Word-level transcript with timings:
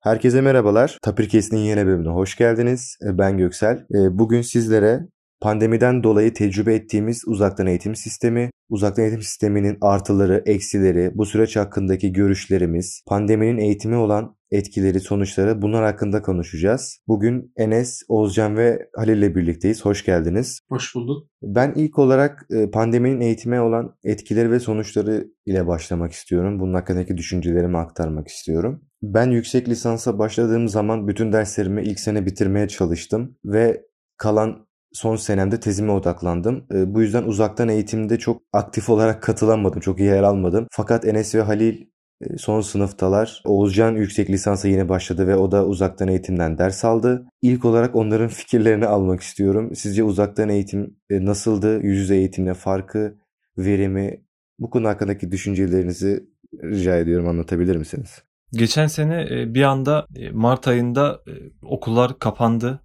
Herkese 0.00 0.40
merhabalar. 0.40 0.98
Tapirkes'in 1.02 1.56
yeni 1.56 1.86
bölümüne 1.86 2.08
hoş 2.08 2.36
geldiniz. 2.36 2.98
E, 3.02 3.18
ben 3.18 3.38
Göksel. 3.38 3.76
E, 3.94 4.18
bugün 4.18 4.42
sizlere 4.42 5.00
pandemiden 5.40 6.02
dolayı 6.02 6.34
tecrübe 6.34 6.74
ettiğimiz 6.74 7.22
uzaktan 7.26 7.66
eğitim 7.66 7.94
sistemi, 7.94 8.50
uzaktan 8.68 9.04
eğitim 9.04 9.22
sisteminin 9.22 9.78
artıları, 9.80 10.42
eksileri, 10.46 11.10
bu 11.14 11.26
süreç 11.26 11.56
hakkındaki 11.56 12.12
görüşlerimiz, 12.12 13.02
pandeminin 13.08 13.58
eğitimi 13.58 13.96
olan 13.96 14.36
etkileri, 14.50 15.00
sonuçları 15.00 15.62
bunlar 15.62 15.84
hakkında 15.84 16.22
konuşacağız. 16.22 16.98
Bugün 17.08 17.52
Enes, 17.56 18.02
Oğuzcan 18.08 18.56
ve 18.56 18.88
Halil 18.96 19.16
ile 19.18 19.34
birlikteyiz. 19.34 19.84
Hoş 19.84 20.04
geldiniz. 20.04 20.60
Hoş 20.68 20.94
bulduk. 20.94 21.28
Ben 21.42 21.72
ilk 21.76 21.98
olarak 21.98 22.46
e, 22.50 22.70
pandeminin 22.70 23.20
eğitime 23.20 23.60
olan 23.60 23.96
etkileri 24.04 24.50
ve 24.50 24.60
sonuçları 24.60 25.26
ile 25.46 25.66
başlamak 25.66 26.12
istiyorum. 26.12 26.60
Bunun 26.60 26.74
hakkındaki 26.74 27.16
düşüncelerimi 27.16 27.78
aktarmak 27.78 28.28
istiyorum. 28.28 28.82
Ben 29.02 29.30
yüksek 29.30 29.68
lisansa 29.68 30.18
başladığım 30.18 30.68
zaman 30.68 31.08
bütün 31.08 31.32
derslerimi 31.32 31.82
ilk 31.82 32.00
sene 32.00 32.26
bitirmeye 32.26 32.68
çalıştım 32.68 33.36
ve 33.44 33.82
kalan 34.16 34.66
son 34.92 35.16
senemde 35.16 35.60
tezime 35.60 35.92
odaklandım. 35.92 36.66
E, 36.74 36.94
bu 36.94 37.02
yüzden 37.02 37.22
uzaktan 37.22 37.68
eğitimde 37.68 38.18
çok 38.18 38.42
aktif 38.52 38.90
olarak 38.90 39.22
katılamadım, 39.22 39.80
çok 39.80 40.00
iyi 40.00 40.08
yer 40.08 40.22
almadım. 40.22 40.66
Fakat 40.70 41.04
Enes 41.04 41.34
ve 41.34 41.42
Halil 41.42 41.86
e, 42.20 42.38
son 42.38 42.60
sınıftalar. 42.60 43.42
Oğuzcan 43.44 43.92
yüksek 43.92 44.30
lisansa 44.30 44.68
yine 44.68 44.88
başladı 44.88 45.26
ve 45.26 45.36
o 45.36 45.50
da 45.50 45.66
uzaktan 45.66 46.08
eğitimden 46.08 46.58
ders 46.58 46.84
aldı. 46.84 47.26
İlk 47.42 47.64
olarak 47.64 47.96
onların 47.96 48.28
fikirlerini 48.28 48.86
almak 48.86 49.20
istiyorum. 49.20 49.74
Sizce 49.74 50.04
uzaktan 50.04 50.48
eğitim 50.48 50.96
e, 51.10 51.24
nasıldı? 51.24 51.80
Yüz 51.82 51.98
yüze 51.98 52.16
eğitimle 52.16 52.54
farkı, 52.54 53.18
verimi, 53.58 54.24
bu 54.58 54.70
konu 54.70 54.88
hakkındaki 54.88 55.30
düşüncelerinizi 55.30 56.24
rica 56.62 56.96
ediyorum 56.96 57.28
anlatabilir 57.28 57.76
misiniz? 57.76 58.22
Geçen 58.52 58.86
sene 58.86 59.26
e, 59.30 59.54
bir 59.54 59.62
anda 59.62 60.06
Mart 60.32 60.68
ayında 60.68 61.20
okullar 61.62 62.18
kapandı. 62.18 62.80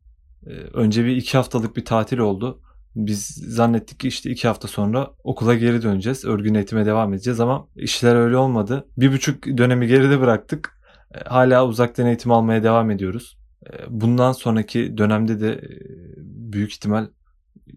Önce 0.73 1.05
bir 1.05 1.15
iki 1.15 1.37
haftalık 1.37 1.77
bir 1.77 1.85
tatil 1.85 2.17
oldu. 2.17 2.61
Biz 2.95 3.27
zannettik 3.27 3.99
ki 3.99 4.07
işte 4.07 4.29
iki 4.29 4.47
hafta 4.47 4.67
sonra 4.67 5.11
okula 5.23 5.55
geri 5.55 5.81
döneceğiz. 5.81 6.25
Örgün 6.25 6.53
eğitime 6.53 6.85
devam 6.85 7.13
edeceğiz 7.13 7.39
ama 7.39 7.67
işler 7.75 8.15
öyle 8.15 8.37
olmadı. 8.37 8.87
Bir 8.97 9.13
buçuk 9.13 9.47
dönemi 9.47 9.87
geride 9.87 10.19
bıraktık. 10.21 10.79
E, 11.15 11.19
hala 11.29 11.67
uzaktan 11.67 12.05
eğitim 12.05 12.31
almaya 12.31 12.63
devam 12.63 12.91
ediyoruz. 12.91 13.37
E, 13.67 13.71
bundan 13.89 14.31
sonraki 14.31 14.97
dönemde 14.97 15.39
de 15.39 15.51
e, 15.51 15.69
büyük 16.17 16.71
ihtimal 16.73 17.07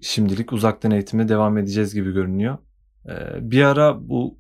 şimdilik 0.03 0.53
uzaktan 0.53 0.91
eğitime 0.91 1.29
devam 1.29 1.59
edeceğiz 1.59 1.95
gibi 1.95 2.13
görünüyor. 2.13 2.59
Bir 3.41 3.63
ara 3.63 4.09
bu 4.09 4.39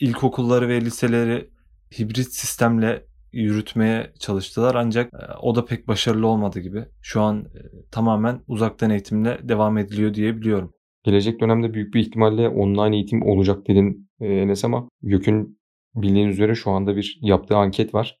ilkokulları 0.00 0.68
ve 0.68 0.80
liseleri 0.80 1.50
hibrit 1.98 2.32
sistemle 2.32 3.06
yürütmeye 3.42 4.12
çalıştılar 4.18 4.74
ancak 4.74 5.14
e, 5.14 5.18
o 5.42 5.54
da 5.54 5.64
pek 5.64 5.88
başarılı 5.88 6.26
olmadı 6.26 6.60
gibi. 6.60 6.84
Şu 7.02 7.20
an 7.20 7.40
e, 7.40 7.60
tamamen 7.90 8.40
uzaktan 8.48 8.90
eğitimle 8.90 9.38
devam 9.42 9.78
ediliyor 9.78 10.14
diye 10.14 10.36
biliyorum. 10.36 10.72
Gelecek 11.04 11.40
dönemde 11.40 11.74
büyük 11.74 11.94
bir 11.94 12.00
ihtimalle 12.00 12.48
online 12.48 12.96
eğitim 12.96 13.22
olacak 13.22 13.68
dedin 13.68 14.08
e, 14.20 14.26
Enes 14.26 14.64
ama 14.64 14.88
YÖK'ün 15.02 15.58
bildiğiniz 15.94 16.34
üzere 16.34 16.54
şu 16.54 16.70
anda 16.70 16.96
bir 16.96 17.18
yaptığı 17.22 17.56
anket 17.56 17.94
var. 17.94 18.18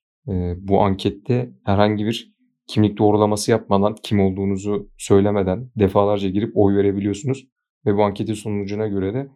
Bu 0.56 0.82
ankette 0.82 1.50
herhangi 1.64 2.06
bir 2.06 2.32
kimlik 2.66 2.98
doğrulaması 2.98 3.50
yapmadan, 3.50 3.96
kim 4.02 4.20
olduğunuzu 4.20 4.90
söylemeden 4.98 5.70
defalarca 5.76 6.28
girip 6.28 6.56
oy 6.56 6.76
verebiliyorsunuz. 6.76 7.46
Ve 7.86 7.96
bu 7.96 8.02
anketin 8.02 8.34
sonucuna 8.34 8.86
göre 8.86 9.14
de 9.14 9.28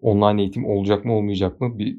online 0.00 0.42
eğitim 0.42 0.64
olacak 0.64 1.04
mı 1.04 1.12
olmayacak 1.12 1.60
mı 1.60 1.78
bir 1.78 1.98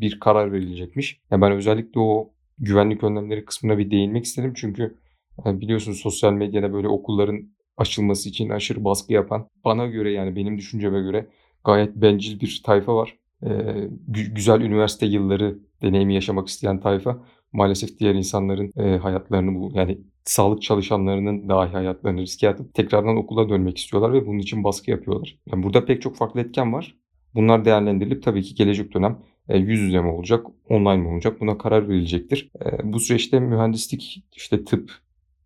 bir 0.00 0.20
karar 0.20 0.52
verilecekmiş. 0.52 1.20
Yani 1.30 1.42
ben 1.42 1.52
özellikle 1.52 2.00
o 2.00 2.32
güvenlik 2.58 3.04
önlemleri 3.04 3.44
kısmına 3.44 3.78
bir 3.78 3.90
değinmek 3.90 4.24
istedim. 4.24 4.52
Çünkü 4.56 4.98
e, 5.46 5.60
biliyorsunuz 5.60 6.00
sosyal 6.00 6.32
medyada 6.32 6.72
böyle 6.72 6.88
okulların 6.88 7.50
açılması 7.76 8.28
için 8.28 8.48
aşırı 8.48 8.84
baskı 8.84 9.12
yapan 9.12 9.48
bana 9.64 9.86
göre 9.86 10.12
yani 10.12 10.36
benim 10.36 10.58
düşünceme 10.58 11.00
göre 11.00 11.26
gayet 11.64 11.96
bencil 11.96 12.40
bir 12.40 12.62
tayfa 12.64 12.96
var. 12.96 13.16
Ee, 13.46 13.88
güzel 14.06 14.60
üniversite 14.60 15.06
yılları 15.06 15.58
deneyimi 15.82 16.14
yaşamak 16.14 16.48
isteyen 16.48 16.80
tayfa 16.80 17.24
maalesef 17.52 17.98
diğer 17.98 18.14
insanların 18.14 18.72
e, 18.76 18.98
hayatlarını 18.98 19.54
bu 19.54 19.70
yani 19.74 19.98
sağlık 20.24 20.62
çalışanlarının 20.62 21.48
dahi 21.48 21.72
hayatlarını 21.72 22.20
riske 22.20 22.48
atıp 22.48 22.74
tekrardan 22.74 23.16
okula 23.16 23.48
dönmek 23.48 23.78
istiyorlar 23.78 24.12
ve 24.12 24.26
bunun 24.26 24.38
için 24.38 24.64
baskı 24.64 24.90
yapıyorlar. 24.90 25.38
Yani 25.52 25.62
burada 25.62 25.84
pek 25.84 26.02
çok 26.02 26.16
farklı 26.16 26.40
etken 26.40 26.72
var. 26.72 26.96
Bunlar 27.34 27.64
değerlendirilip 27.64 28.22
tabii 28.22 28.42
ki 28.42 28.54
gelecek 28.54 28.94
dönem 28.94 29.18
yüz 29.58 29.80
yüze 29.80 30.00
mi 30.00 30.08
olacak, 30.08 30.46
online 30.68 30.96
mi 30.96 31.08
olacak 31.08 31.40
buna 31.40 31.58
karar 31.58 31.88
verilecektir. 31.88 32.50
E, 32.64 32.92
bu 32.92 33.00
süreçte 33.00 33.40
mühendislik, 33.40 34.24
işte 34.36 34.64
tıp 34.64 34.90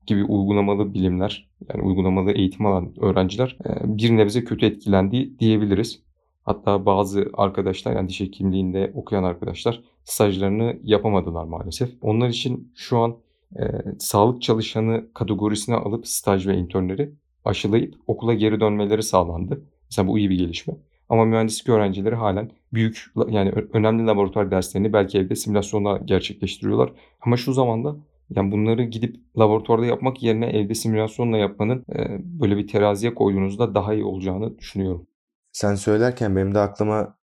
gibi 0.06 0.24
uygulamalı 0.24 0.94
bilimler 0.94 1.48
yani 1.68 1.82
uygulamalı 1.82 2.32
eğitim 2.32 2.66
alan 2.66 2.92
öğrenciler 3.00 3.56
e, 3.66 3.98
bir 3.98 4.16
nebze 4.16 4.44
kötü 4.44 4.66
etkilendi 4.66 5.38
diyebiliriz. 5.38 6.02
Hatta 6.42 6.86
bazı 6.86 7.30
arkadaşlar 7.34 7.92
yani 7.96 8.08
diş 8.08 8.20
hekimliğinde 8.20 8.92
okuyan 8.94 9.24
arkadaşlar 9.24 9.80
stajlarını 10.04 10.76
yapamadılar 10.82 11.44
maalesef. 11.44 11.90
Onlar 12.02 12.28
için 12.28 12.72
şu 12.74 12.98
an 12.98 13.16
e, 13.56 13.62
sağlık 13.98 14.42
çalışanı 14.42 15.04
kategorisine 15.14 15.74
alıp 15.74 16.06
staj 16.06 16.46
ve 16.46 16.56
internleri 16.56 17.12
aşılayıp 17.44 17.94
okula 18.06 18.34
geri 18.34 18.60
dönmeleri 18.60 19.02
sağlandı. 19.02 19.64
Mesela 19.90 20.08
bu 20.08 20.18
iyi 20.18 20.30
bir 20.30 20.38
gelişme. 20.38 20.74
Ama 21.08 21.24
mühendislik 21.24 21.68
öğrencileri 21.68 22.14
halen 22.14 22.50
büyük 22.72 23.04
yani 23.28 23.52
önemli 23.72 24.06
laboratuvar 24.06 24.50
derslerini 24.50 24.92
belki 24.92 25.18
evde 25.18 25.36
simülasyonla 25.36 25.98
gerçekleştiriyorlar. 26.04 26.92
Ama 27.20 27.36
şu 27.36 27.52
zamanda 27.52 27.96
yani 28.30 28.52
bunları 28.52 28.82
gidip 28.82 29.16
laboratuvarda 29.38 29.86
yapmak 29.86 30.22
yerine 30.22 30.46
evde 30.46 30.74
simülasyonla 30.74 31.36
yapmanın 31.36 31.84
e, 31.96 32.18
böyle 32.40 32.56
bir 32.56 32.68
teraziye 32.68 33.14
koyduğunuzda 33.14 33.74
daha 33.74 33.94
iyi 33.94 34.04
olacağını 34.04 34.58
düşünüyorum. 34.58 35.06
Sen 35.52 35.74
söylerken 35.74 36.36
benim 36.36 36.54
de 36.54 36.58
aklıma 36.58 37.18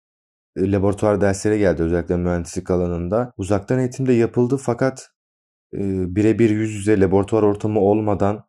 e, 0.57 0.73
laboratuvar 0.73 1.21
dersleri 1.21 1.59
geldi 1.59 1.83
özellikle 1.83 2.17
mühendislik 2.17 2.71
alanında. 2.71 3.33
Uzaktan 3.37 3.79
eğitimde 3.79 4.13
yapıldı 4.13 4.57
fakat 4.57 5.11
e, 5.75 5.79
birebir 6.17 6.51
yüz 6.51 6.71
yüze 6.71 7.01
laboratuvar 7.01 7.43
ortamı 7.43 7.81
olmadan 7.81 8.45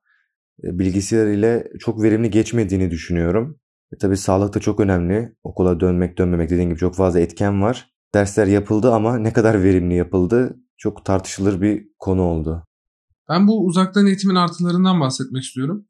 e, 0.64 0.80
bilgisayar 0.80 1.28
ile 1.28 1.68
çok 1.80 2.04
verimli 2.04 2.30
geçmediğini 2.30 2.92
düşünüyorum. 2.92 3.60
E, 3.94 3.98
tabii 3.98 4.18
sağlık 4.18 4.56
da 4.56 4.60
çok 4.60 4.80
önemli. 4.80 5.36
Okula 5.44 5.80
dönmek 5.80 6.18
dönmemek 6.18 6.50
dediğim 6.50 6.70
gibi 6.70 6.80
çok 6.80 6.96
fazla 6.96 7.20
etken 7.20 7.62
var. 7.62 7.92
Dersler 8.14 8.48
yapıldı 8.48 8.92
ama 8.92 9.18
ne 9.18 9.34
kadar 9.34 9.64
verimli 9.64 9.96
yapıldı 9.96 10.58
çok 10.78 11.06
tartışılır 11.06 11.62
bir 11.62 11.88
konu 12.00 12.22
oldu. 12.22 12.64
Ben 13.30 13.48
bu 13.48 13.66
uzaktan 13.66 14.08
eğitimin 14.08 14.36
artılarından 14.36 15.02
bahsetmek 15.02 15.44
istiyorum. 15.44 15.86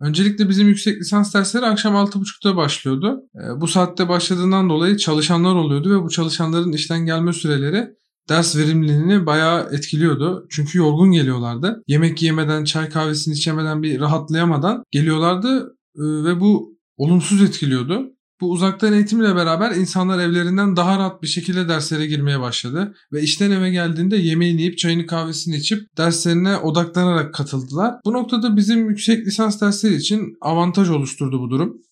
Öncelikle 0.00 0.48
bizim 0.48 0.68
yüksek 0.68 1.00
lisans 1.00 1.34
dersleri 1.34 1.66
akşam 1.66 1.94
6.30'da 1.94 2.56
başlıyordu. 2.56 3.22
E, 3.34 3.60
bu 3.60 3.68
saatte 3.68 4.08
başladığından 4.08 4.68
dolayı 4.68 4.96
çalışanlar 4.96 5.54
oluyordu 5.54 5.90
ve 5.90 6.02
bu 6.02 6.10
çalışanların 6.10 6.72
işten 6.72 7.06
gelme 7.06 7.32
süreleri 7.32 7.88
ders 8.28 8.56
verimliliğini 8.56 9.26
bayağı 9.26 9.68
etkiliyordu. 9.72 10.46
Çünkü 10.50 10.78
yorgun 10.78 11.12
geliyorlardı. 11.12 11.82
Yemek 11.86 12.22
yemeden, 12.22 12.64
çay 12.64 12.88
kahvesini 12.88 13.34
içemeden 13.34 13.82
bir 13.82 14.00
rahatlayamadan 14.00 14.84
geliyorlardı 14.90 15.76
ve 15.96 16.40
bu 16.40 16.74
olumsuz 16.96 17.42
etkiliyordu. 17.42 18.14
Bu 18.40 18.50
uzaktan 18.50 18.92
eğitimle 18.92 19.36
beraber 19.36 19.70
insanlar 19.70 20.18
evlerinden 20.18 20.76
daha 20.76 20.98
rahat 20.98 21.22
bir 21.22 21.26
şekilde 21.26 21.68
derslere 21.68 22.06
girmeye 22.06 22.40
başladı 22.40 22.94
ve 23.12 23.22
işten 23.22 23.50
eve 23.50 23.70
geldiğinde 23.70 24.16
yemeğini 24.16 24.60
yiyip 24.60 24.78
çayını 24.78 25.06
kahvesini 25.06 25.56
içip 25.56 25.96
derslerine 25.96 26.56
odaklanarak 26.56 27.34
katıldılar. 27.34 27.94
Bu 28.04 28.12
noktada 28.12 28.56
bizim 28.56 28.88
yüksek 28.88 29.26
lisans 29.26 29.60
dersleri 29.60 29.94
için 29.94 30.36
avantaj 30.40 30.90
oluşturdu 30.90 31.40
bu 31.40 31.50
durum. 31.50 31.82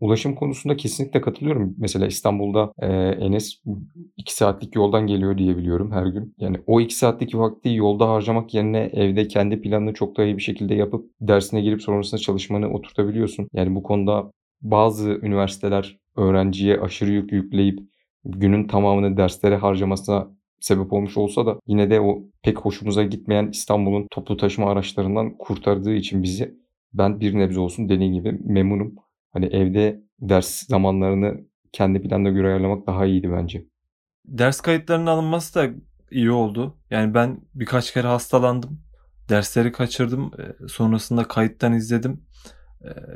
Ulaşım 0.00 0.34
konusunda 0.34 0.76
kesinlikle 0.76 1.20
katılıyorum. 1.20 1.74
Mesela 1.78 2.06
İstanbul'da 2.06 2.72
e, 2.78 2.86
Enes 3.26 3.54
2 4.16 4.34
saatlik 4.34 4.74
yoldan 4.74 5.06
geliyor 5.06 5.38
diyebiliyorum 5.38 5.92
her 5.92 6.06
gün. 6.06 6.34
Yani 6.38 6.56
o 6.66 6.80
2 6.80 6.94
saatlik 6.94 7.34
vakti 7.34 7.74
yolda 7.74 8.08
harcamak 8.08 8.54
yerine 8.54 8.90
evde 8.92 9.28
kendi 9.28 9.60
planını 9.60 9.94
çok 9.94 10.16
daha 10.16 10.26
iyi 10.26 10.36
bir 10.36 10.42
şekilde 10.42 10.74
yapıp 10.74 11.10
dersine 11.20 11.60
girip 11.60 11.82
sonrasında 11.82 12.20
çalışmanı 12.20 12.68
oturtabiliyorsun. 12.72 13.48
Yani 13.52 13.74
bu 13.74 13.82
konuda 13.82 14.30
bazı 14.62 15.10
üniversiteler 15.10 15.98
öğrenciye 16.16 16.80
aşırı 16.80 17.10
yük 17.10 17.32
yükleyip 17.32 17.78
günün 18.24 18.66
tamamını 18.66 19.16
derslere 19.16 19.56
harcamasına 19.56 20.28
sebep 20.60 20.92
olmuş 20.92 21.16
olsa 21.16 21.46
da 21.46 21.58
yine 21.66 21.90
de 21.90 22.00
o 22.00 22.22
pek 22.42 22.58
hoşumuza 22.58 23.02
gitmeyen 23.02 23.48
İstanbul'un 23.48 24.06
toplu 24.10 24.36
taşıma 24.36 24.70
araçlarından 24.70 25.36
kurtardığı 25.38 25.94
için 25.94 26.22
bizi 26.22 26.54
ben 26.94 27.20
bir 27.20 27.34
nebze 27.34 27.60
olsun 27.60 27.88
dediğim 27.88 28.12
gibi 28.12 28.32
memnunum. 28.44 28.94
Hani 29.32 29.46
evde 29.46 30.02
ders 30.20 30.66
zamanlarını 30.66 31.40
kendi 31.72 32.02
planına 32.02 32.28
göre 32.28 32.46
ayarlamak 32.46 32.86
daha 32.86 33.06
iyiydi 33.06 33.32
bence. 33.32 33.66
Ders 34.24 34.60
kayıtlarının 34.60 35.06
alınması 35.06 35.54
da 35.54 35.70
iyi 36.10 36.30
oldu. 36.30 36.76
Yani 36.90 37.14
ben 37.14 37.40
birkaç 37.54 37.92
kere 37.92 38.06
hastalandım. 38.06 38.80
Dersleri 39.28 39.72
kaçırdım. 39.72 40.30
Sonrasında 40.68 41.24
kayıttan 41.24 41.72
izledim. 41.72 42.24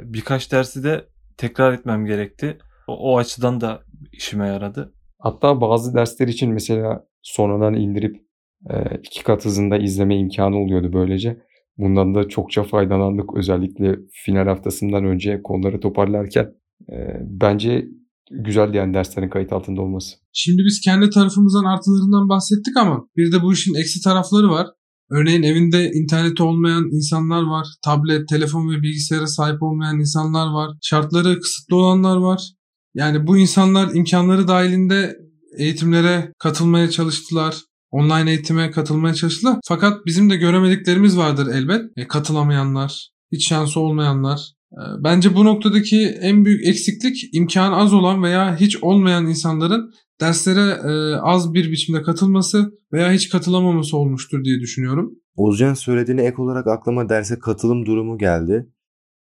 Birkaç 0.03 0.53
dersi 0.53 0.85
de 0.85 1.07
tekrar 1.37 1.73
etmem 1.73 2.07
gerekti. 2.07 2.59
O, 2.89 3.13
o 3.13 3.19
açıdan 3.19 3.61
da 3.61 3.83
işime 4.13 4.47
yaradı. 4.47 4.93
Hatta 5.19 5.61
bazı 5.61 5.95
dersler 5.95 6.29
için 6.29 6.53
mesela 6.53 7.07
sonradan 7.23 7.75
indirip 7.75 8.17
e, 8.71 8.99
iki 9.03 9.25
kat 9.25 9.45
hızında 9.45 9.77
izleme 9.77 10.19
imkanı 10.19 10.57
oluyordu 10.57 10.91
böylece. 10.93 11.43
Bundan 11.79 12.15
da 12.15 12.29
çokça 12.29 12.63
faydalandık. 12.63 13.37
Özellikle 13.37 13.97
final 14.13 14.47
haftasından 14.47 15.05
önce 15.05 15.43
konuları 15.43 15.81
toparlarken. 15.81 16.55
E, 16.93 16.97
bence 17.21 17.89
güzeldi 18.31 18.77
yani 18.77 18.95
derslerin 18.95 19.29
kayıt 19.29 19.53
altında 19.53 19.83
olması. 19.83 20.17
Şimdi 20.33 20.63
biz 20.67 20.81
kendi 20.85 21.11
tarafımızdan 21.11 21.65
artılarından 21.65 22.29
bahsettik 22.29 22.77
ama 22.77 23.07
bir 23.17 23.33
de 23.33 23.43
bu 23.43 23.53
işin 23.53 23.75
eksi 23.75 24.03
tarafları 24.05 24.49
var. 24.49 24.67
Örneğin 25.11 25.43
evinde 25.43 25.91
interneti 25.91 26.43
olmayan 26.43 26.85
insanlar 26.93 27.43
var. 27.43 27.67
Tablet, 27.85 28.29
telefon 28.29 28.71
ve 28.71 28.83
bilgisayara 28.83 29.27
sahip 29.27 29.63
olmayan 29.63 30.01
insanlar 30.01 30.47
var. 30.47 30.71
Şartları 30.83 31.41
kısıtlı 31.41 31.77
olanlar 31.77 32.17
var. 32.17 32.43
Yani 32.95 33.27
bu 33.27 33.39
insanlar 33.39 33.95
imkanları 33.95 34.49
dahilinde 34.49 35.17
eğitimlere 35.59 36.33
katılmaya 36.39 36.91
çalıştılar. 36.91 37.57
Online 37.91 38.31
eğitime 38.31 38.71
katılmaya 38.71 39.15
çalıştılar. 39.15 39.57
Fakat 39.65 40.07
bizim 40.07 40.31
de 40.31 40.37
göremediklerimiz 40.37 41.17
vardır 41.19 41.47
elbet. 41.47 41.83
E, 41.97 42.07
katılamayanlar, 42.09 43.11
hiç 43.33 43.49
şansı 43.49 43.81
olmayanlar. 43.81 44.41
E, 44.73 44.83
bence 45.05 45.37
bu 45.37 45.45
noktadaki 45.45 46.07
en 46.07 46.45
büyük 46.45 46.67
eksiklik 46.67 47.17
imkan 47.33 47.73
az 47.73 47.95
olan 47.95 48.23
veya 48.23 48.57
hiç 48.57 48.77
olmayan 48.83 49.27
insanların 49.27 49.91
derslere 50.21 50.91
e, 50.91 51.17
az 51.17 51.55
bir 51.55 51.71
biçimde 51.71 52.03
katılması 52.03 52.73
veya 52.93 53.13
hiç 53.13 53.29
katılamaması 53.29 53.97
olmuştur 53.97 54.45
diye 54.45 54.61
düşünüyorum. 54.61 55.19
Oğuzcan 55.35 55.75
söylediğine 55.75 56.23
ek 56.23 56.43
olarak 56.43 56.67
aklıma 56.67 57.09
derse 57.09 57.39
katılım 57.39 57.87
durumu 57.87 58.19
geldi. 58.19 58.67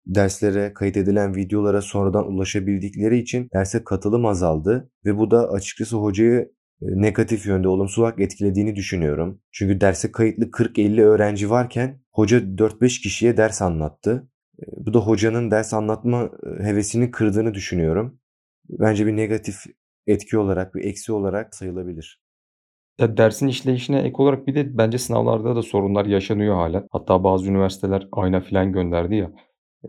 Derslere 0.05 0.73
kayıt 0.73 0.97
edilen 0.97 1.35
videolara 1.35 1.81
sonradan 1.81 2.27
ulaşabildikleri 2.27 3.19
için 3.19 3.49
derse 3.53 3.83
katılım 3.83 4.25
azaldı 4.25 4.91
ve 5.05 5.17
bu 5.17 5.31
da 5.31 5.49
açıkçası 5.49 5.97
hocayı 5.97 6.51
e, 6.81 6.85
negatif 7.01 7.45
yönde 7.45 7.67
olumsuz 7.67 7.99
olarak 7.99 8.19
etkilediğini 8.19 8.75
düşünüyorum. 8.75 9.41
Çünkü 9.51 9.81
derse 9.81 10.11
kayıtlı 10.11 10.51
40-50 10.51 11.01
öğrenci 11.01 11.49
varken 11.49 12.01
hoca 12.11 12.37
4-5 12.37 13.01
kişiye 13.01 13.37
ders 13.37 13.61
anlattı. 13.61 14.29
E, 14.59 14.63
bu 14.77 14.93
da 14.93 14.99
hocanın 14.99 15.51
ders 15.51 15.73
anlatma 15.73 16.23
e, 16.23 16.63
hevesini 16.63 17.11
kırdığını 17.11 17.53
düşünüyorum. 17.53 18.19
Bence 18.69 19.05
bir 19.05 19.15
negatif 19.15 19.65
etki 20.09 20.37
olarak, 20.37 20.75
bir 20.75 20.83
eksi 20.83 21.11
olarak 21.13 21.55
sayılabilir. 21.55 22.21
Ya 22.99 23.17
dersin 23.17 23.47
işleyişine 23.47 23.99
ek 23.99 24.15
olarak 24.17 24.47
bir 24.47 24.55
de 24.55 24.77
bence 24.77 24.97
sınavlarda 24.97 25.55
da 25.55 25.61
sorunlar 25.61 26.05
yaşanıyor 26.05 26.55
hala. 26.55 26.87
Hatta 26.91 27.23
bazı 27.23 27.49
üniversiteler 27.49 28.07
ayna 28.11 28.39
filan 28.39 28.71
gönderdi 28.71 29.15
ya 29.15 29.31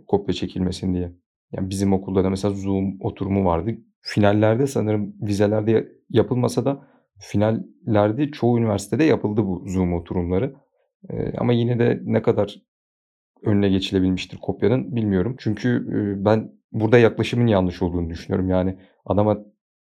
kopya 0.07 0.35
çekilmesin 0.35 0.95
diye. 0.95 1.13
Yani 1.53 1.71
bizim 1.71 1.93
okulda 1.93 2.25
da 2.25 2.31
mesela 2.31 2.55
Zoom 2.55 2.97
oturumu 3.01 3.45
vardı. 3.45 3.71
Finallerde 4.01 4.67
sanırım 4.67 5.15
vizelerde 5.23 5.93
yapılmasa 6.11 6.65
da 6.65 6.87
finallerde 7.19 8.31
çoğu 8.31 8.59
üniversitede 8.59 9.05
yapıldı 9.05 9.45
bu 9.45 9.65
Zoom 9.67 9.95
oturumları. 9.95 10.55
Ee, 11.11 11.33
ama 11.39 11.53
yine 11.53 11.79
de 11.79 12.01
ne 12.05 12.23
kadar 12.23 12.63
önüne 13.43 13.69
geçilebilmiştir 13.69 14.39
kopyanın 14.39 14.97
bilmiyorum. 14.97 15.37
Çünkü 15.39 15.69
e, 15.69 16.25
ben 16.25 16.53
burada 16.73 16.99
yaklaşımın 16.99 17.47
yanlış 17.47 17.83
olduğunu 17.83 18.11
düşünüyorum. 18.11 18.49
Yani 18.49 18.79
adama 19.05 19.39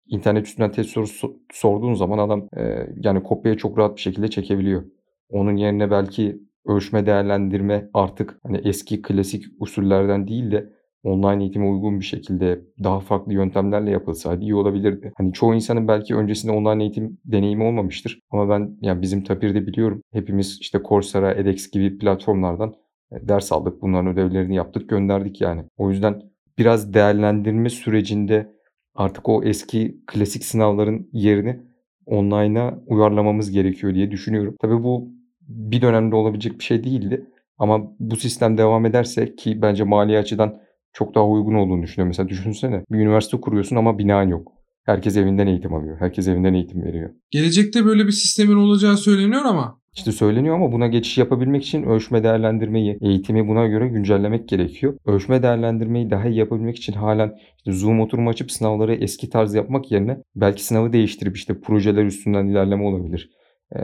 internet 0.10 0.48
üstünden 0.48 0.72
test 0.72 0.90
sorusu 0.90 1.40
sorduğun 1.54 1.94
zaman 1.94 2.18
adam 2.18 2.48
e, 2.58 2.88
yani 2.96 3.24
kopyayı 3.24 3.58
çok 3.58 3.78
rahat 3.78 3.96
bir 3.96 4.02
şekilde 4.02 4.28
çekebiliyor. 4.28 4.84
Onun 5.30 5.56
yerine 5.56 5.92
belki 5.92 6.40
ölçme 6.66 7.06
değerlendirme 7.06 7.90
artık 7.94 8.40
hani 8.44 8.62
eski 8.64 9.02
klasik 9.02 9.46
usullerden 9.60 10.28
değil 10.28 10.52
de 10.52 10.70
online 11.04 11.44
eğitime 11.44 11.70
uygun 11.70 12.00
bir 12.00 12.06
şekilde 12.06 12.62
daha 12.84 13.00
farklı 13.00 13.34
yöntemlerle 13.34 13.92
yapılsaydı 13.92 14.42
iyi 14.42 14.56
olabilirdi. 14.56 15.14
Hani 15.18 15.34
çoğu 15.34 15.56
insanın 15.56 15.88
belki 15.88 16.16
öncesinde 16.16 16.52
online 16.52 16.84
eğitim 16.84 17.18
deneyimi 17.26 17.64
olmamıştır. 17.64 18.20
Ama 18.32 18.50
ben 18.50 18.78
yani 18.82 19.02
bizim 19.02 19.24
Tapir'de 19.24 19.68
biliyorum. 19.68 20.02
Hepimiz 20.12 20.58
işte 20.62 20.80
Coursera, 20.90 21.34
edX 21.34 21.72
gibi 21.72 21.98
platformlardan 21.98 22.74
e, 23.12 23.28
ders 23.28 23.52
aldık. 23.52 23.82
Bunların 23.82 24.08
ödevlerini 24.08 24.56
yaptık, 24.56 24.90
gönderdik 24.90 25.42
yani. 25.42 25.64
O 25.78 25.90
yüzden 25.90 26.22
biraz 26.58 26.94
değerlendirme 26.94 27.70
sürecinde 27.70 28.59
artık 29.00 29.30
o 29.30 29.44
eski 29.44 29.98
klasik 30.08 30.46
sınavların 30.46 31.10
yerini 31.14 31.60
online'a 32.06 32.80
uyarlamamız 32.88 33.52
gerekiyor 33.52 33.94
diye 33.94 34.12
düşünüyorum. 34.12 34.56
Tabii 34.62 34.84
bu 34.84 35.10
bir 35.42 35.82
dönemde 35.82 36.16
olabilecek 36.16 36.60
bir 36.60 36.64
şey 36.64 36.84
değildi. 36.84 37.26
Ama 37.58 37.92
bu 38.00 38.16
sistem 38.16 38.58
devam 38.58 38.86
ederse 38.86 39.36
ki 39.36 39.62
bence 39.62 39.84
mali 39.84 40.18
açıdan 40.18 40.62
çok 40.94 41.16
daha 41.16 41.28
uygun 41.28 41.54
olduğunu 41.54 41.84
düşünüyorum. 41.84 42.08
Mesela 42.08 42.30
düşünsene 42.30 42.84
bir 42.92 42.98
üniversite 42.98 43.42
kuruyorsun 43.42 43.76
ama 43.76 43.98
binan 43.98 44.24
yok. 44.24 44.52
Herkes 44.86 45.18
evinden 45.18 45.48
eğitim 45.48 45.74
alıyor. 45.74 45.98
Herkes 46.00 46.28
evinden 46.28 46.54
eğitim 46.54 46.84
veriyor. 46.84 47.10
Gelecekte 47.32 47.86
böyle 47.86 48.08
bir 48.08 48.12
sistemin 48.12 48.56
olacağı 48.56 48.98
söyleniyor 48.98 49.42
ama 49.46 49.80
işte 50.00 50.12
söyleniyor 50.12 50.56
ama 50.56 50.72
buna 50.72 50.88
geçiş 50.88 51.18
yapabilmek 51.18 51.64
için 51.64 51.84
ölçme 51.84 52.24
değerlendirmeyi, 52.24 52.98
eğitimi 53.02 53.48
buna 53.48 53.68
göre 53.68 53.88
güncellemek 53.88 54.50
gerekiyor. 54.50 54.98
Ölçme 55.06 55.44
değerlendirmeyi 55.44 56.10
daha 56.10 56.28
iyi 56.28 56.38
yapabilmek 56.38 56.78
için 56.78 56.94
halen 56.94 57.36
işte 57.58 57.72
Zoom 57.72 58.00
oturumu 58.00 58.30
açıp 58.30 58.52
sınavları 58.52 58.96
eski 58.96 59.30
tarz 59.30 59.54
yapmak 59.54 59.92
yerine 59.92 60.18
belki 60.36 60.66
sınavı 60.66 60.94
değiştirip 60.94 61.38
işte 61.38 61.60
projeler 61.62 62.06
üstünden 62.06 62.48
ilerleme 62.48 62.84
olabilir. 62.84 63.30
Ee, 63.76 63.80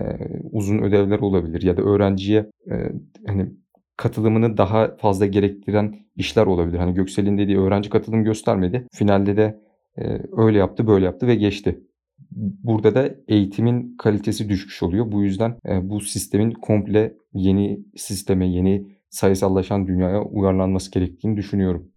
uzun 0.52 0.80
ödevler 0.80 1.20
olabilir 1.20 1.62
ya 1.62 1.78
da 1.78 1.82
öğrenciye 1.82 2.50
e, 2.72 2.74
hani 3.28 3.52
katılımını 3.98 4.58
daha 4.58 4.96
fazla 4.96 5.26
gerektiren 5.26 5.96
işler 6.16 6.46
olabilir. 6.46 6.78
Hani 6.78 6.94
Göksel'in 6.94 7.38
dediği 7.38 7.60
öğrenci 7.60 7.90
katılım 7.90 8.24
göstermedi. 8.24 8.88
Finalde 8.94 9.38
de 9.38 9.60
e, 9.98 10.22
öyle 10.38 10.58
yaptı, 10.58 10.88
böyle 10.88 11.06
yaptı 11.06 11.28
ve 11.28 11.36
geçti. 11.36 11.80
Burada 12.36 12.96
da 12.96 13.10
eğitimin 13.28 13.98
kalitesi 13.98 14.50
düşmüş 14.50 14.84
oluyor. 14.84 15.12
Bu 15.12 15.24
yüzden 15.24 15.58
e, 15.70 15.90
bu 15.90 16.02
sistemin 16.02 16.52
komple 16.52 17.14
yeni 17.34 17.80
sisteme, 17.96 18.48
yeni 18.48 18.88
sayısallaşan 19.10 19.88
dünyaya 19.88 20.24
uyarlanması 20.24 20.92
gerektiğini 20.92 21.38
düşünüyorum. 21.38 21.92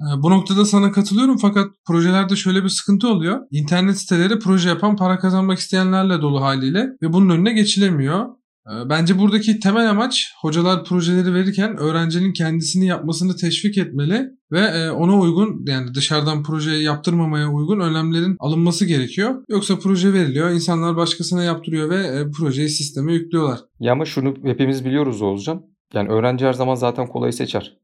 Ee, 0.00 0.22
bu 0.22 0.30
noktada 0.30 0.64
sana 0.64 0.92
katılıyorum 0.92 1.36
fakat 1.36 1.66
projelerde 1.86 2.36
şöyle 2.36 2.64
bir 2.64 2.68
sıkıntı 2.68 3.08
oluyor. 3.08 3.40
İnternet 3.50 3.98
siteleri 3.98 4.38
proje 4.38 4.68
yapan 4.68 4.96
para 4.96 5.18
kazanmak 5.18 5.58
isteyenlerle 5.58 6.22
dolu 6.22 6.40
haliyle 6.40 6.86
ve 7.02 7.12
bunun 7.12 7.30
önüne 7.30 7.52
geçilemiyor. 7.52 8.26
Ee, 8.68 8.88
bence 8.88 9.18
buradaki 9.18 9.60
temel 9.60 9.90
amaç 9.90 10.32
hocalar 10.40 10.84
projeleri 10.84 11.34
verirken 11.34 11.76
öğrencinin 11.76 12.32
kendisini 12.32 12.86
yapmasını 12.86 13.36
teşvik 13.36 13.78
etmeli 13.78 14.30
ve 14.52 14.60
e, 14.60 14.90
ona 14.90 15.20
uygun 15.20 15.64
yani 15.66 15.94
dışarıdan 15.94 16.42
projeyi 16.42 16.84
yaptırmamaya 16.84 17.52
uygun 17.52 17.80
önlemlerin 17.80 18.36
alınması 18.38 18.86
gerekiyor. 18.86 19.44
Yoksa 19.48 19.78
proje 19.78 20.12
veriliyor, 20.12 20.50
insanlar 20.50 20.96
başkasına 20.96 21.42
yaptırıyor 21.42 21.90
ve 21.90 21.96
e, 21.96 22.30
projeyi 22.30 22.68
sisteme 22.68 23.12
yüklüyorlar. 23.12 23.58
Ya 23.80 23.92
ama 23.92 24.04
şunu 24.04 24.34
hepimiz 24.44 24.84
biliyoruz 24.84 25.22
Oğuzcan. 25.22 25.62
Yani 25.94 26.08
öğrenci 26.08 26.46
her 26.46 26.52
zaman 26.52 26.74
zaten 26.74 27.06
kolayı 27.06 27.32
seçer. 27.32 27.78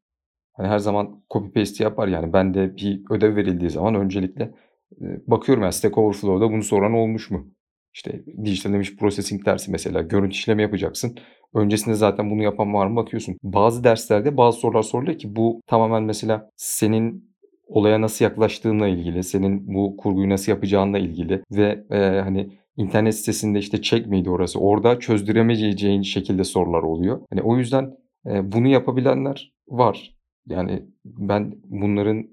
Hani 0.53 0.69
her 0.69 0.79
zaman 0.79 1.23
copy 1.33 1.61
paste 1.61 1.85
yapar 1.85 2.09
yani. 2.09 2.33
Ben 2.33 2.55
de 2.55 2.77
bir 2.77 3.03
ödev 3.11 3.37
verildiği 3.37 3.71
zaman 3.71 3.95
öncelikle 3.95 4.55
e, 5.01 5.05
bakıyorum 5.27 5.63
yani 5.63 5.73
Stack 5.73 5.99
Overflow'da 5.99 6.53
bunu 6.53 6.63
soran 6.63 6.93
olmuş 6.93 7.31
mu? 7.31 7.55
İşte 7.95 8.25
Digital 8.45 8.75
Image 8.75 8.97
Processing 8.99 9.47
dersi 9.47 9.71
mesela 9.71 10.03
görüntü 10.03 10.35
işlemi 10.35 10.63
yapacaksın. 10.63 11.19
Öncesinde 11.55 11.95
zaten 11.95 12.31
bunu 12.31 12.43
yapan 12.43 12.75
var 12.75 12.87
mı 12.87 12.97
bakıyorsun. 12.97 13.37
Bazı 13.43 13.85
derslerde 13.85 14.37
bazı 14.37 14.59
sorular 14.59 14.83
soruluyor 14.83 15.19
ki 15.19 15.37
bu 15.37 15.61
tamamen 15.67 16.03
mesela 16.03 16.51
senin 16.57 17.35
olaya 17.67 18.01
nasıl 18.01 18.25
yaklaştığınla 18.25 18.89
ilgili, 18.89 19.23
senin 19.23 19.75
bu 19.75 19.97
kurguyu 19.97 20.29
nasıl 20.29 20.53
yapacağınla 20.53 20.99
ilgili 20.99 21.43
ve 21.53 21.85
e, 21.91 22.21
hani 22.21 22.51
internet 22.77 23.15
sitesinde 23.15 23.59
işte 23.59 23.83
check 23.83 24.07
miydi 24.07 24.31
orası 24.31 24.61
orada 24.61 24.99
çözdüremeyeceğin 24.99 26.03
şekilde 26.03 26.45
sorular 26.45 26.83
oluyor. 26.83 27.21
Hani 27.31 27.43
o 27.43 27.57
yüzden 27.57 27.97
e, 28.27 28.53
bunu 28.53 28.69
yapabilenler 28.69 29.53
var. 29.69 30.17
Yani 30.49 30.83
ben 31.05 31.55
bunların 31.65 32.27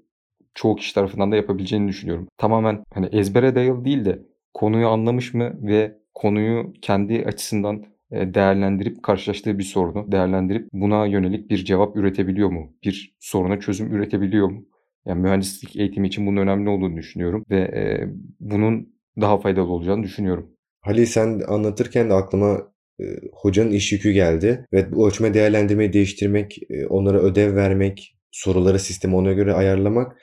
çoğu 0.54 0.76
kişi 0.76 0.94
tarafından 0.94 1.32
da 1.32 1.36
yapabileceğini 1.36 1.88
düşünüyorum. 1.88 2.28
Tamamen 2.38 2.84
hani 2.94 3.06
ezbere 3.06 3.54
dayalı 3.54 3.84
değil 3.84 4.04
de 4.04 4.22
konuyu 4.54 4.88
anlamış 4.88 5.34
mı 5.34 5.52
ve 5.62 5.98
konuyu 6.14 6.72
kendi 6.82 7.24
açısından 7.26 7.84
e, 8.12 8.34
değerlendirip 8.34 9.02
karşılaştığı 9.02 9.58
bir 9.58 9.64
sorunu 9.64 10.12
değerlendirip 10.12 10.68
buna 10.72 11.06
yönelik 11.06 11.50
bir 11.50 11.64
cevap 11.64 11.96
üretebiliyor 11.96 12.48
mu? 12.48 12.72
Bir 12.84 13.16
soruna 13.20 13.60
çözüm 13.60 13.92
üretebiliyor 13.92 14.48
mu? 14.48 14.64
Yani 15.06 15.20
mühendislik 15.20 15.76
eğitimi 15.76 16.08
için 16.08 16.26
bunun 16.26 16.40
önemli 16.40 16.68
olduğunu 16.68 16.96
düşünüyorum 16.96 17.44
ve 17.50 17.60
e, 17.60 18.08
bunun 18.40 18.92
daha 19.20 19.40
faydalı 19.40 19.68
olacağını 19.72 20.02
düşünüyorum. 20.02 20.50
Halil 20.80 21.06
sen 21.06 21.40
anlatırken 21.48 22.10
de 22.10 22.14
aklıma 22.14 22.72
e, 23.00 23.04
hocanın 23.32 23.70
iş 23.70 23.92
yükü 23.92 24.12
geldi. 24.12 24.66
Evet 24.72 24.92
bu 24.92 25.06
ölçme 25.08 25.34
değerlendirmeyi 25.34 25.92
değiştirmek, 25.92 26.58
e, 26.70 26.86
onlara 26.86 27.18
ödev 27.18 27.54
vermek, 27.54 28.16
soruları 28.30 28.78
sistemi 28.78 29.16
ona 29.16 29.32
göre 29.32 29.52
ayarlamak 29.52 30.16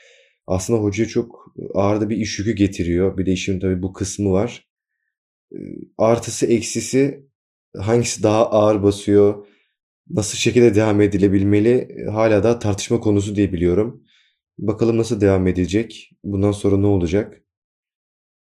aslında 0.50 0.80
hocaya 0.80 1.08
çok 1.08 1.54
ağır 1.74 2.02
da 2.02 2.10
bir 2.10 2.18
iş 2.18 2.40
yükü 2.40 2.52
getiriyor. 2.52 3.18
Bir 3.18 3.26
de 3.26 3.32
işin 3.32 3.60
tabii 3.60 3.82
bu 3.82 3.94
kısmı 3.94 4.32
var. 4.32 4.68
E, 5.54 5.58
artısı 5.98 6.46
eksisi 6.46 7.30
hangisi 7.78 8.24
daha 8.24 8.50
ağır 8.50 8.84
basıyor, 8.84 9.48
nasıl 10.10 10.38
şekilde 10.38 10.76
devam 10.76 11.02
edilebilmeli 11.02 11.88
hala 12.12 12.44
da 12.44 12.60
tartışma 12.60 13.00
konusu 13.00 13.36
diye 13.36 13.54
biliyorum. 13.54 14.04
Bakalım 14.58 14.98
nasıl 14.98 15.22
devam 15.22 15.48
edecek, 15.48 16.12
bundan 16.24 16.52
sonra 16.52 16.78
ne 16.78 16.88
olacak 16.88 17.42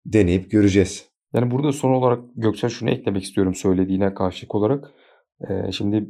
deneyip 0.06 0.50
göreceğiz. 0.50 1.08
Yani 1.34 1.50
burada 1.50 1.72
son 1.72 1.90
olarak 1.90 2.20
Göksel 2.36 2.70
şunu 2.70 2.90
eklemek 2.90 3.22
istiyorum 3.22 3.54
söylediğine 3.54 4.14
karşılık 4.14 4.54
olarak. 4.54 4.92
Ee, 5.40 5.72
şimdi 5.72 6.08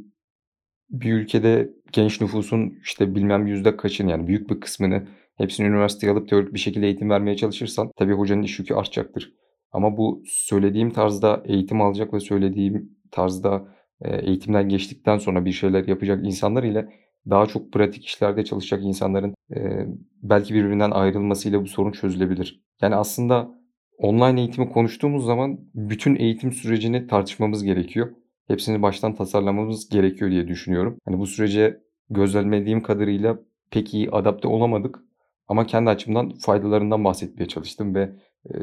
bir 0.89 1.13
ülkede 1.13 1.69
genç 1.91 2.21
nüfusun 2.21 2.79
işte 2.83 3.15
bilmem 3.15 3.47
yüzde 3.47 3.77
kaçını 3.77 4.11
yani 4.11 4.27
büyük 4.27 4.49
bir 4.49 4.59
kısmını 4.59 5.07
hepsini 5.39 5.67
üniversiteye 5.67 6.13
alıp 6.13 6.29
teorik 6.29 6.53
bir 6.53 6.59
şekilde 6.59 6.85
eğitim 6.85 7.09
vermeye 7.09 7.37
çalışırsan 7.37 7.91
tabii 7.97 8.13
hocanın 8.13 8.43
iş 8.43 8.59
yükü 8.59 8.73
artacaktır. 8.73 9.33
Ama 9.71 9.97
bu 9.97 10.23
söylediğim 10.25 10.91
tarzda 10.91 11.43
eğitim 11.45 11.81
alacak 11.81 12.13
ve 12.13 12.19
söylediğim 12.19 12.89
tarzda 13.11 13.67
e, 14.01 14.15
eğitimden 14.17 14.69
geçtikten 14.69 15.17
sonra 15.17 15.45
bir 15.45 15.51
şeyler 15.51 15.87
yapacak 15.87 16.25
insanlar 16.25 16.63
ile 16.63 16.89
daha 17.29 17.45
çok 17.45 17.73
pratik 17.73 18.05
işlerde 18.05 18.43
çalışacak 18.43 18.83
insanların 18.83 19.35
e, 19.55 19.85
belki 20.23 20.53
birbirinden 20.53 20.91
ayrılmasıyla 20.91 21.61
bu 21.61 21.67
sorun 21.67 21.91
çözülebilir. 21.91 22.63
Yani 22.81 22.95
aslında 22.95 23.59
online 23.97 24.39
eğitimi 24.39 24.69
konuştuğumuz 24.69 25.25
zaman 25.25 25.59
bütün 25.73 26.15
eğitim 26.15 26.51
sürecini 26.51 27.07
tartışmamız 27.07 27.63
gerekiyor. 27.63 28.11
Hepsini 28.47 28.81
baştan 28.81 29.15
tasarlamamız 29.15 29.89
gerekiyor 29.89 30.31
diye 30.31 30.47
düşünüyorum. 30.47 30.97
Hani 31.05 31.19
bu 31.19 31.27
sürece 31.27 31.79
gözlemlediğim 32.09 32.83
kadarıyla 32.83 33.39
pek 33.71 33.93
iyi 33.93 34.09
adapte 34.11 34.47
olamadık. 34.47 34.99
Ama 35.49 35.65
kendi 35.65 35.89
açımdan 35.89 36.29
faydalarından 36.29 37.03
bahsetmeye 37.03 37.47
çalıştım 37.47 37.95
ve 37.95 38.09
e, 38.49 38.53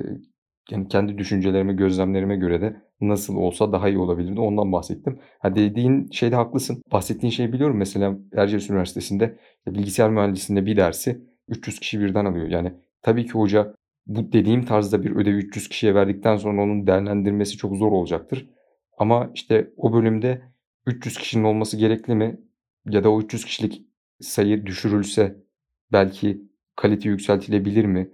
kendi 0.88 1.18
düşüncelerime, 1.18 1.72
gözlemlerime 1.72 2.36
göre 2.36 2.60
de 2.60 2.82
nasıl 3.00 3.36
olsa 3.36 3.72
daha 3.72 3.88
iyi 3.88 3.98
olabilirdi 3.98 4.40
ondan 4.40 4.72
bahsettim. 4.72 5.18
Ha 5.38 5.56
dediğin 5.56 6.10
şeyde 6.10 6.36
haklısın. 6.36 6.82
Bahsettiğin 6.92 7.30
şeyi 7.30 7.52
biliyorum. 7.52 7.76
Mesela 7.76 8.18
Erciyes 8.36 8.70
Üniversitesi'nde 8.70 9.38
bilgisayar 9.66 10.10
mühendisliğinde 10.10 10.66
bir 10.66 10.76
dersi 10.76 11.20
300 11.48 11.80
kişi 11.80 12.00
birden 12.00 12.24
alıyor. 12.24 12.48
Yani 12.48 12.72
tabii 13.02 13.26
ki 13.26 13.32
hoca 13.32 13.74
bu 14.06 14.32
dediğim 14.32 14.64
tarzda 14.64 15.02
bir 15.02 15.16
ödevi 15.16 15.36
300 15.36 15.68
kişiye 15.68 15.94
verdikten 15.94 16.36
sonra 16.36 16.62
onun 16.62 16.86
değerlendirmesi 16.86 17.56
çok 17.56 17.76
zor 17.76 17.92
olacaktır. 17.92 18.50
Ama 18.98 19.30
işte 19.34 19.70
o 19.76 19.92
bölümde 19.92 20.42
300 20.86 21.18
kişinin 21.18 21.44
olması 21.44 21.76
gerekli 21.76 22.14
mi? 22.14 22.40
Ya 22.88 23.04
da 23.04 23.10
o 23.10 23.20
300 23.20 23.44
kişilik 23.44 23.86
sayı 24.20 24.66
düşürülse 24.66 25.36
belki 25.92 26.42
kalite 26.76 27.08
yükseltilebilir 27.08 27.84
mi? 27.84 28.10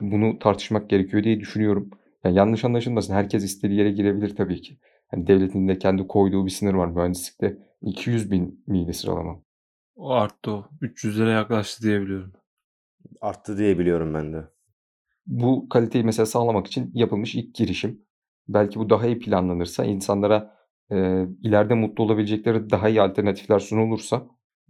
Bunu 0.00 0.38
tartışmak 0.38 0.90
gerekiyor 0.90 1.24
diye 1.24 1.40
düşünüyorum. 1.40 1.90
Yani 2.24 2.36
yanlış 2.36 2.64
anlaşılmasın. 2.64 3.14
Herkes 3.14 3.44
istediği 3.44 3.78
yere 3.78 3.90
girebilir 3.90 4.36
tabii 4.36 4.60
ki. 4.60 4.78
Yani 5.12 5.26
devletin 5.26 5.68
de 5.68 5.78
kendi 5.78 6.06
koyduğu 6.06 6.46
bir 6.46 6.50
sınır 6.50 6.74
var 6.74 6.86
mühendislikte. 6.86 7.58
200 7.82 8.30
bin 8.30 8.64
miydi 8.66 8.94
sıralama? 8.94 9.42
O 9.96 10.10
arttı 10.10 10.50
o. 10.50 10.66
300'lere 10.82 11.32
yaklaştı 11.32 11.82
diyebiliyorum. 11.82 12.32
Arttı 13.20 13.58
diyebiliyorum 13.58 14.14
ben 14.14 14.32
de. 14.32 14.44
Bu 15.26 15.68
kaliteyi 15.68 16.04
mesela 16.04 16.26
sağlamak 16.26 16.66
için 16.66 16.90
yapılmış 16.94 17.34
ilk 17.34 17.54
girişim. 17.54 18.02
Belki 18.48 18.78
bu 18.78 18.90
daha 18.90 19.06
iyi 19.06 19.18
planlanırsa, 19.18 19.84
insanlara 19.84 20.56
e, 20.90 21.26
ileride 21.42 21.74
mutlu 21.74 22.04
olabilecekleri 22.04 22.70
daha 22.70 22.88
iyi 22.88 23.02
alternatifler 23.02 23.58
sunulursa 23.58 24.26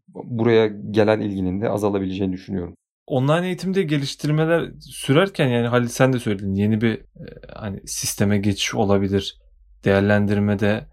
buraya 0.09 0.66
gelen 0.66 1.21
ilginin 1.21 1.61
de 1.61 1.71
azalabileceğini 1.71 2.32
düşünüyorum 2.32 2.75
online 3.06 3.47
eğitimde 3.47 3.82
geliştirmeler 3.82 4.71
sürerken 4.80 5.49
yani 5.49 5.66
Halil 5.66 5.88
sen 5.88 6.12
de 6.12 6.18
söyledin 6.18 6.54
yeni 6.54 6.80
bir 6.80 6.92
e, 6.92 7.04
hani 7.54 7.80
sisteme 7.87 8.38
geçiş 8.38 8.75
olabilir. 8.75 9.38
Değerlendirmede 9.85 10.87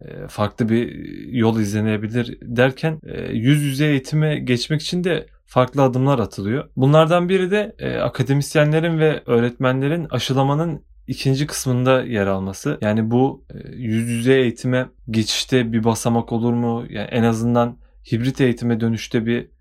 e, 0.00 0.28
farklı 0.28 0.68
bir 0.68 1.08
yol 1.32 1.60
izlenebilir 1.60 2.38
derken 2.42 3.00
e, 3.06 3.32
yüz 3.32 3.62
yüze 3.62 3.86
eğitime 3.86 4.38
geçmek 4.38 4.82
için 4.82 5.04
de 5.04 5.26
farklı 5.46 5.82
adımlar 5.82 6.18
atılıyor. 6.18 6.68
Bunlardan 6.76 7.28
biri 7.28 7.50
de 7.50 7.76
akademisyenlerin 8.02 8.98
ve 8.98 9.22
öğretmenlerin 9.26 10.06
aşılamanın 10.10 10.82
ikinci 11.06 11.46
kısmında 11.46 12.02
yer 12.02 12.26
alması. 12.26 12.78
Yani 12.80 13.10
bu 13.10 13.44
yüz 13.74 14.08
yüze 14.08 14.34
eğitime 14.34 14.86
geçişte 15.10 15.72
bir 15.72 15.84
basamak 15.84 16.32
olur 16.32 16.52
mu? 16.52 16.84
Yani 16.90 17.08
en 17.10 17.22
azından 17.22 17.78
hibrit 18.12 18.40
eğitime 18.40 18.80
dönüşte 18.80 19.26
bir 19.26 19.53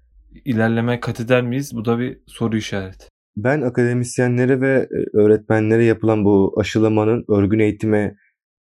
ilerleme 0.45 0.99
kat 0.99 1.19
eder 1.19 1.41
miyiz? 1.41 1.71
Bu 1.75 1.85
da 1.85 1.99
bir 1.99 2.17
soru 2.27 2.57
işareti. 2.57 3.07
Ben 3.37 3.61
akademisyenlere 3.61 4.61
ve 4.61 4.87
e, 4.91 5.17
öğretmenlere 5.17 5.83
yapılan 5.83 6.25
bu 6.25 6.55
aşılamanın 6.59 7.25
örgün 7.29 7.59
eğitime 7.59 8.15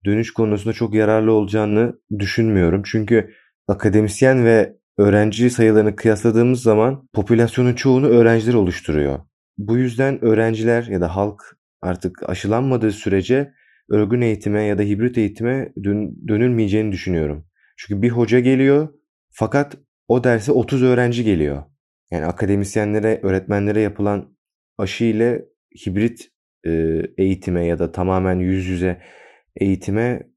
dönüş 0.05 0.33
konusunda 0.33 0.73
çok 0.73 0.93
yararlı 0.93 1.31
olacağını 1.31 1.99
düşünmüyorum. 2.19 2.81
Çünkü 2.85 3.29
akademisyen 3.67 4.45
ve 4.45 4.77
öğrenci 4.97 5.49
sayılarını 5.49 5.95
kıyasladığımız 5.95 6.61
zaman 6.61 7.07
popülasyonun 7.13 7.73
çoğunu 7.73 8.07
öğrenciler 8.07 8.53
oluşturuyor. 8.53 9.19
Bu 9.57 9.77
yüzden 9.77 10.25
öğrenciler 10.25 10.83
ya 10.83 11.01
da 11.01 11.15
halk 11.15 11.41
artık 11.81 12.29
aşılanmadığı 12.29 12.91
sürece 12.91 13.53
örgün 13.89 14.21
eğitime 14.21 14.63
ya 14.63 14.77
da 14.77 14.81
hibrit 14.81 15.17
eğitime 15.17 15.73
dön- 15.83 16.27
dönülmeyeceğini 16.27 16.91
düşünüyorum. 16.91 17.45
Çünkü 17.77 18.01
bir 18.01 18.09
hoca 18.09 18.39
geliyor 18.39 18.89
fakat 19.31 19.77
o 20.07 20.23
derse 20.23 20.51
30 20.51 20.83
öğrenci 20.83 21.23
geliyor. 21.23 21.63
Yani 22.11 22.25
akademisyenlere, 22.25 23.19
öğretmenlere 23.23 23.81
yapılan 23.81 24.35
aşı 24.77 25.03
ile 25.03 25.45
hibrit 25.85 26.31
e, 26.65 27.01
eğitime 27.17 27.65
ya 27.65 27.79
da 27.79 27.91
tamamen 27.91 28.39
yüz 28.39 28.67
yüze 28.67 29.01
eğitime 29.55 30.27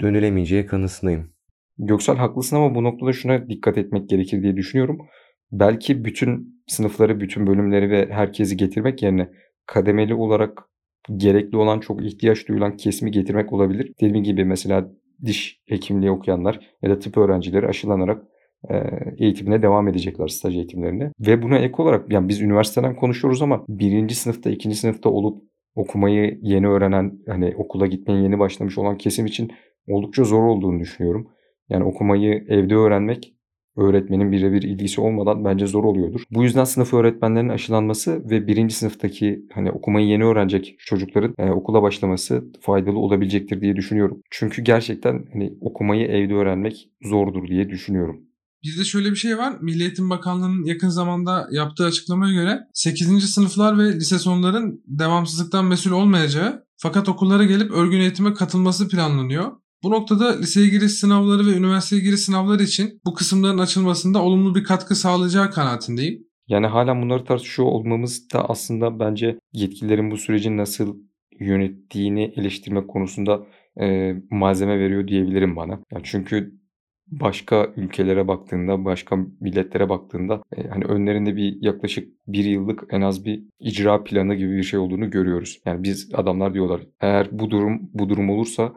dönülemeyeceği 0.00 0.66
kanısındayım. 0.66 1.34
Göksel 1.78 2.16
haklısın 2.16 2.56
ama 2.56 2.74
bu 2.74 2.84
noktada 2.84 3.12
şuna 3.12 3.48
dikkat 3.48 3.78
etmek 3.78 4.08
gerekir 4.08 4.42
diye 4.42 4.56
düşünüyorum. 4.56 4.98
Belki 5.52 6.04
bütün 6.04 6.62
sınıfları, 6.66 7.20
bütün 7.20 7.46
bölümleri 7.46 7.90
ve 7.90 8.12
herkesi 8.12 8.56
getirmek 8.56 9.02
yerine 9.02 9.30
kademeli 9.66 10.14
olarak 10.14 10.62
gerekli 11.16 11.56
olan 11.56 11.80
çok 11.80 12.04
ihtiyaç 12.04 12.48
duyulan 12.48 12.76
kesimi 12.76 13.10
getirmek 13.10 13.52
olabilir. 13.52 13.92
Dediğim 14.00 14.24
gibi 14.24 14.44
mesela 14.44 14.90
diş 15.24 15.60
hekimliği 15.68 16.10
okuyanlar 16.10 16.60
ya 16.82 16.90
da 16.90 16.98
tıp 16.98 17.18
öğrencileri 17.18 17.66
aşılanarak 17.66 18.24
eğitimine 19.18 19.62
devam 19.62 19.88
edecekler 19.88 20.28
staj 20.28 20.56
eğitimlerine. 20.56 21.12
Ve 21.20 21.42
buna 21.42 21.58
ek 21.58 21.74
olarak 21.78 22.12
yani 22.12 22.28
biz 22.28 22.40
üniversiteden 22.40 22.96
konuşuyoruz 22.96 23.42
ama 23.42 23.64
birinci 23.68 24.14
sınıfta, 24.14 24.50
ikinci 24.50 24.76
sınıfta 24.76 25.10
olup 25.10 25.42
okumayı 25.74 26.38
yeni 26.42 26.68
öğrenen, 26.68 27.18
hani 27.28 27.54
okula 27.56 27.86
gitmeye 27.86 28.22
yeni 28.22 28.38
başlamış 28.38 28.78
olan 28.78 28.98
kesim 28.98 29.26
için 29.26 29.52
oldukça 29.88 30.24
zor 30.24 30.42
olduğunu 30.42 30.80
düşünüyorum. 30.80 31.28
Yani 31.68 31.84
okumayı 31.84 32.44
evde 32.48 32.74
öğrenmek 32.74 33.34
öğretmenin 33.76 34.32
birebir 34.32 34.62
ilgisi 34.62 35.00
olmadan 35.00 35.44
bence 35.44 35.66
zor 35.66 35.84
oluyordur. 35.84 36.22
Bu 36.30 36.42
yüzden 36.42 36.64
sınıf 36.64 36.94
öğretmenlerinin 36.94 37.48
aşılanması 37.48 38.30
ve 38.30 38.46
birinci 38.46 38.74
sınıftaki 38.74 39.46
hani 39.52 39.70
okumayı 39.70 40.06
yeni 40.06 40.24
öğrenecek 40.24 40.76
çocukların 40.78 41.34
e, 41.38 41.50
okula 41.50 41.82
başlaması 41.82 42.52
faydalı 42.60 42.98
olabilecektir 42.98 43.60
diye 43.60 43.76
düşünüyorum. 43.76 44.20
Çünkü 44.30 44.62
gerçekten 44.62 45.24
hani 45.32 45.54
okumayı 45.60 46.06
evde 46.06 46.34
öğrenmek 46.34 46.90
zordur 47.02 47.48
diye 47.48 47.68
düşünüyorum. 47.70 48.20
Bizde 48.64 48.84
şöyle 48.84 49.10
bir 49.10 49.16
şey 49.16 49.38
var. 49.38 49.56
Milli 49.60 49.82
Eğitim 49.82 50.10
Bakanlığı'nın 50.10 50.64
yakın 50.64 50.88
zamanda 50.88 51.48
yaptığı 51.50 51.84
açıklamaya 51.84 52.34
göre 52.34 52.60
8. 52.72 53.30
sınıflar 53.30 53.78
ve 53.78 53.96
lise 53.96 54.18
sonların 54.18 54.82
devamsızlıktan 54.86 55.64
mesul 55.64 55.90
olmayacağı 55.90 56.64
fakat 56.76 57.08
okullara 57.08 57.44
gelip 57.44 57.70
örgün 57.70 58.00
eğitime 58.00 58.34
katılması 58.34 58.88
planlanıyor. 58.88 59.52
Bu 59.82 59.90
noktada 59.90 60.38
liseye 60.38 60.68
giriş 60.68 60.92
sınavları 60.92 61.46
ve 61.46 61.56
üniversiteye 61.56 62.02
giriş 62.02 62.20
sınavları 62.20 62.62
için 62.62 63.00
bu 63.04 63.14
kısımların 63.14 63.58
açılmasında 63.58 64.22
olumlu 64.22 64.54
bir 64.54 64.64
katkı 64.64 64.96
sağlayacağı 64.96 65.50
kanaatindeyim. 65.50 66.26
Yani 66.48 66.66
hala 66.66 67.02
bunları 67.02 67.24
tartışıyor 67.24 67.68
olmamız 67.68 68.32
da 68.32 68.48
aslında 68.48 68.98
bence 69.00 69.38
yetkililerin 69.52 70.10
bu 70.10 70.16
süreci 70.16 70.56
nasıl 70.56 70.96
yönettiğini 71.40 72.32
eleştirmek 72.36 72.88
konusunda 72.88 73.46
e, 73.80 74.12
malzeme 74.30 74.78
veriyor 74.78 75.08
diyebilirim 75.08 75.56
bana. 75.56 75.80
Yani 75.92 76.02
çünkü 76.04 76.63
başka 77.06 77.72
ülkelere 77.76 78.28
baktığında, 78.28 78.84
başka 78.84 79.16
milletlere 79.40 79.88
baktığında 79.88 80.42
e, 80.56 80.68
hani 80.68 80.84
önlerinde 80.84 81.36
bir 81.36 81.56
yaklaşık 81.60 82.08
bir 82.26 82.44
yıllık 82.44 82.84
en 82.90 83.00
az 83.00 83.24
bir 83.24 83.44
icra 83.60 84.04
planı 84.04 84.34
gibi 84.34 84.56
bir 84.56 84.62
şey 84.62 84.78
olduğunu 84.78 85.10
görüyoruz. 85.10 85.60
Yani 85.64 85.82
biz 85.82 86.10
adamlar 86.14 86.54
diyorlar 86.54 86.80
eğer 87.00 87.28
bu 87.32 87.50
durum 87.50 87.90
bu 87.94 88.08
durum 88.08 88.30
olursa 88.30 88.72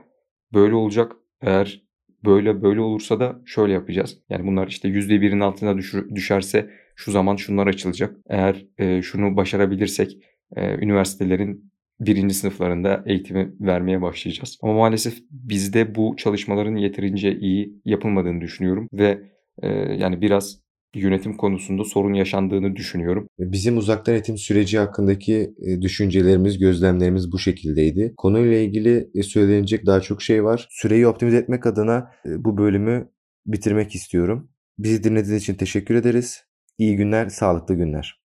böyle 0.54 0.76
olacak. 0.76 1.16
Eğer 1.42 1.88
böyle 2.26 2.62
böyle 2.62 2.82
olursa 2.82 3.20
da 3.20 3.42
şöyle 3.46 3.74
yapacağız. 3.74 4.20
Yani 4.30 4.48
bunlar 4.48 4.68
işte 4.68 4.88
%1'in 4.90 5.40
altına 5.40 5.78
düşür, 5.78 6.16
düşerse 6.16 6.70
şu 6.96 7.12
zaman 7.12 7.36
şunlar 7.36 7.68
açılacak. 7.68 8.18
Eğer 8.30 8.66
e, 8.78 9.02
şunu 9.02 9.38
başarabilirsek 9.38 10.18
e, 10.56 10.76
üniversitelerin 10.76 11.72
birinci 12.00 12.34
sınıflarında 12.34 13.04
eğitimi 13.06 13.54
vermeye 13.60 14.02
başlayacağız. 14.02 14.58
Ama 14.64 14.74
maalesef 14.74 15.18
bizde 15.32 15.96
bu 15.96 16.16
çalışmaların 16.18 16.76
yeterince 16.76 17.40
iyi 17.40 17.82
yapılmadığını 17.86 18.42
düşünüyorum 18.42 18.88
ve 18.94 19.22
e, 19.62 19.68
yani 19.74 20.22
biraz 20.22 20.60
yönetim 20.96 21.38
konusunda 21.38 21.84
sorun 21.84 22.14
yaşandığını 22.14 22.76
düşünüyorum. 22.76 23.28
Bizim 23.40 23.78
uzaktan 23.78 24.14
eğitim 24.14 24.38
süreci 24.38 24.80
hakkındaki 24.80 25.54
e, 25.68 25.82
düşüncelerimiz, 25.82 26.60
gözlemlerimiz 26.60 27.32
bu 27.32 27.40
şekildeydi. 27.40 28.14
Konuyla 28.18 28.58
ilgili 28.58 29.10
e, 29.16 29.24
söylenecek 29.24 29.86
daha 29.86 30.02
çok 30.02 30.22
şey 30.22 30.44
var. 30.44 30.68
Süreyi 30.72 31.08
optimize 31.08 31.38
etmek 31.38 31.66
adına 31.66 32.12
e, 32.26 32.44
bu 32.44 32.58
bölümü 32.58 33.10
bitirmek 33.46 33.96
istiyorum. 33.96 34.50
Bizi 34.78 35.04
dinlediğiniz 35.04 35.44
için 35.44 35.56
teşekkür 35.56 35.96
ederiz. 35.96 36.44
İyi 36.78 36.96
günler, 36.96 37.30
sağlıklı 37.30 37.76
günler. 37.76 38.27